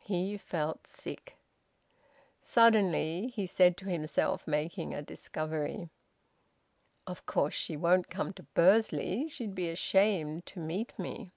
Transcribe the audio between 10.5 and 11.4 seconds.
meet me."